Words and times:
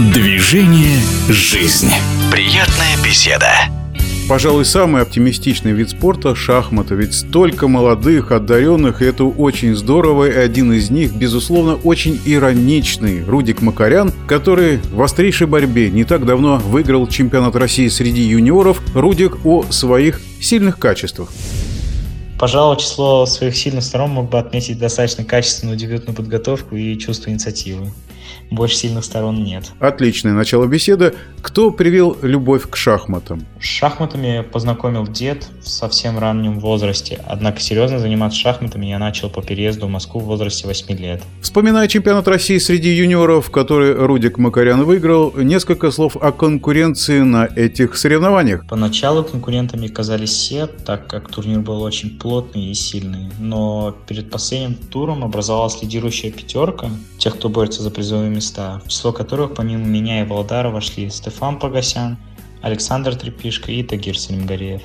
Движение 0.00 0.98
«Жизнь». 1.28 1.90
Приятная 2.32 2.96
беседа. 3.04 3.50
Пожалуй, 4.30 4.64
самый 4.64 5.02
оптимистичный 5.02 5.72
вид 5.72 5.90
спорта– 5.90 6.34
шахматы. 6.34 6.94
Ведь 6.94 7.12
столько 7.12 7.68
молодых, 7.68 8.32
одаренных, 8.32 9.02
и 9.02 9.04
это 9.04 9.24
очень 9.24 9.76
здорово. 9.76 10.30
И 10.30 10.32
один 10.32 10.72
из 10.72 10.88
них, 10.88 11.12
безусловно, 11.12 11.74
очень 11.74 12.18
ироничный– 12.24 13.22
Рудик 13.26 13.60
Макарян, 13.60 14.10
который 14.26 14.78
в 14.78 15.02
острейшей 15.02 15.46
борьбе 15.46 15.90
не 15.90 16.04
так 16.04 16.24
давно 16.24 16.56
выиграл 16.56 17.06
чемпионат 17.06 17.54
России 17.54 17.88
среди 17.88 18.22
юниоров. 18.22 18.80
Рудик 18.94 19.44
о 19.44 19.64
своих 19.68 20.22
сильных 20.40 20.78
качествах. 20.78 21.28
Пожалуй, 22.38 22.78
число 22.78 23.26
своих 23.26 23.54
сильных 23.54 23.84
сторон 23.84 24.12
мог 24.12 24.30
бы 24.30 24.38
отметить 24.38 24.78
достаточно 24.78 25.24
качественную 25.24 25.76
дебютную 25.76 26.16
подготовку 26.16 26.74
и 26.74 26.96
чувство 26.96 27.28
инициативы 27.28 27.92
больше 28.50 28.76
сильных 28.76 29.04
сторон 29.04 29.42
нет. 29.42 29.72
Отличное 29.78 30.32
начало 30.32 30.66
беседы. 30.66 31.14
Кто 31.42 31.70
привил 31.70 32.16
любовь 32.22 32.68
к 32.68 32.76
шахматам? 32.76 33.46
С 33.60 33.64
шахматами 33.64 34.42
познакомил 34.42 35.06
дед 35.06 35.46
в 35.62 35.68
совсем 35.68 36.18
раннем 36.18 36.58
возрасте. 36.60 37.20
Однако 37.26 37.60
серьезно 37.60 37.98
заниматься 37.98 38.38
шахматами 38.38 38.86
я 38.86 38.98
начал 38.98 39.30
по 39.30 39.42
переезду 39.42 39.86
в 39.86 39.90
Москву 39.90 40.20
в 40.20 40.24
возрасте 40.24 40.66
8 40.66 40.96
лет. 40.98 41.22
Вспоминая 41.40 41.88
чемпионат 41.88 42.28
России 42.28 42.58
среди 42.58 42.90
юниоров, 42.90 43.50
который 43.50 43.94
Рудик 43.94 44.38
Макарян 44.38 44.84
выиграл, 44.84 45.32
несколько 45.36 45.90
слов 45.90 46.16
о 46.16 46.32
конкуренции 46.32 47.20
на 47.20 47.46
этих 47.46 47.96
соревнованиях. 47.96 48.66
Поначалу 48.66 49.24
конкурентами 49.24 49.86
казались 49.86 50.30
все, 50.30 50.66
так 50.66 51.06
как 51.06 51.28
турнир 51.28 51.60
был 51.60 51.82
очень 51.82 52.18
плотный 52.18 52.70
и 52.70 52.74
сильный. 52.74 53.30
Но 53.38 53.94
перед 54.06 54.30
последним 54.30 54.74
туром 54.74 55.24
образовалась 55.24 55.80
лидирующая 55.82 56.30
пятерка 56.30 56.90
тех, 57.18 57.36
кто 57.36 57.48
борется 57.48 57.82
за 57.82 57.90
призовые 58.10 58.30
места, 58.30 58.82
в 58.84 58.88
число 58.88 59.12
которых 59.12 59.54
помимо 59.54 59.86
меня 59.86 60.22
и 60.22 60.26
Володара 60.26 60.68
вошли 60.70 61.08
Стефан 61.10 61.60
Погосян, 61.60 62.16
Александр 62.60 63.14
Трепишко 63.14 63.70
и 63.70 63.84
Тагир 63.84 64.18
Салимгареев. 64.18 64.82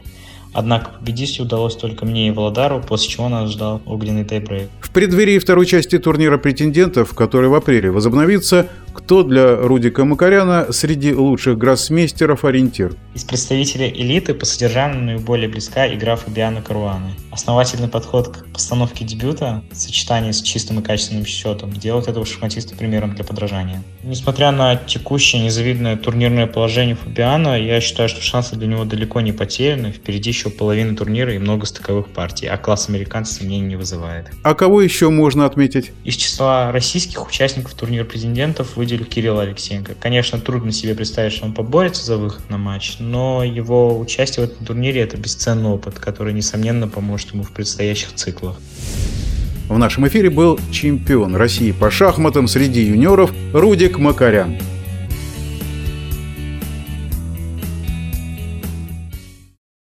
Однако 0.54 0.92
победить 0.92 1.40
удалось 1.40 1.76
только 1.76 2.06
мне 2.06 2.28
и 2.28 2.32
Володару, 2.32 2.84
после 2.88 3.10
чего 3.10 3.28
нас 3.28 3.50
ждал 3.50 3.82
огненный 3.88 4.26
тайбрейк. 4.26 4.70
В 4.80 4.92
преддверии 4.92 5.40
второй 5.40 5.66
части 5.66 5.98
турнира 5.98 6.38
претендентов, 6.38 7.16
который 7.16 7.50
в 7.50 7.56
апреле 7.56 7.90
возобновится, 7.90 8.68
кто 8.96 9.24
для 9.24 9.58
Рудика 9.58 10.06
Макаряна 10.06 10.72
среди 10.72 11.14
лучших 11.14 11.58
гроссмейстеров 11.58 12.46
ориентир? 12.46 12.96
Из 13.14 13.24
представителей 13.24 13.90
элиты 13.90 14.34
по 14.34 14.46
содержанию 14.46 15.04
наиболее 15.04 15.50
близка 15.50 15.94
игра 15.94 16.16
Фабиана 16.16 16.62
Каруаны. 16.62 17.12
Основательный 17.32 17.90
подход 17.90 18.30
к 18.30 18.46
постановке 18.54 19.04
дебюта, 19.04 19.64
сочетание 19.74 20.32
с 20.32 20.42
чистым 20.42 20.80
и 20.80 20.84
качественным 20.84 21.26
счетом, 21.26 21.72
делает 21.74 22.08
этого 22.08 22.26
шахматиста 22.26 22.76
примером 22.76 23.14
для 23.16 23.26
подражания. 23.26 23.84
Несмотря 24.04 24.52
на 24.52 24.76
текущее 24.78 25.44
незавидное 25.44 25.98
турнирное 25.98 26.48
положение 26.48 26.96
Фабиана, 26.96 27.60
я 27.60 27.82
считаю, 27.82 28.08
что 28.08 28.22
шансы 28.22 28.56
для 28.56 28.68
него 28.68 28.86
далеко 28.86 29.20
не 29.22 29.34
потеряны. 29.34 29.92
Впереди 29.92 30.30
еще 30.30 30.50
половина 30.50 30.96
турнира 30.96 31.34
и 31.34 31.38
много 31.38 31.66
стыковых 31.66 32.08
партий, 32.08 32.48
а 32.48 32.58
класс 32.58 32.88
американцев 32.88 33.40
сомнений 33.40 33.68
не 33.68 33.76
вызывает. 33.76 34.28
А 34.44 34.54
кого 34.54 34.82
еще 34.82 35.10
можно 35.10 35.46
отметить? 35.46 35.92
Из 36.06 36.16
числа 36.16 36.72
российских 36.72 37.28
участников 37.28 37.74
турнира 37.74 38.06
президентов 38.06 38.78
выделю 38.86 39.06
Кирилла 39.06 39.42
Алексеенко. 39.42 39.96
Конечно, 40.00 40.40
трудно 40.40 40.72
себе 40.72 40.94
представить, 40.94 41.34
что 41.34 41.46
он 41.46 41.54
поборется 41.54 42.06
за 42.06 42.18
выход 42.18 42.48
на 42.52 42.60
матч, 42.60 42.98
но 43.00 43.44
его 43.44 44.00
участие 44.00 44.46
в 44.46 44.52
этом 44.52 44.64
турнире– 44.64 45.02
это 45.02 45.18
бесценный 45.18 45.70
опыт, 45.70 45.98
который, 45.98 46.34
несомненно, 46.34 46.88
поможет 46.88 47.34
ему 47.34 47.42
в 47.42 47.52
предстоящих 47.52 48.14
циклах. 48.14 48.58
В 49.68 49.78
нашем 49.80 50.08
эфире 50.08 50.30
был 50.30 50.60
чемпион 50.72 51.36
России 51.36 51.72
по 51.72 51.90
шахматам 51.90 52.48
среди 52.48 52.84
юниоров 52.84 53.32
Рудик 53.54 53.98
Макарян. 53.98 54.60